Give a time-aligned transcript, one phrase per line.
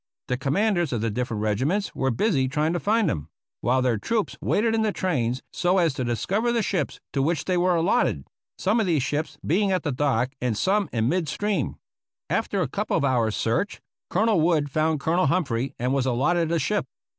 [0.29, 3.27] The commanders of the different regiments were busy trying to find him,
[3.59, 7.45] while their troops waited in the trains, so as to discover the ships to which
[7.45, 8.25] they were allot ted—
[8.59, 11.75] ^some of these ships being at the dock and some in mid stream.
[12.31, 13.79] After a couple of hours' search.
[14.09, 16.87] Colonel Wood found Colonel Humphrey and was allotted a ship.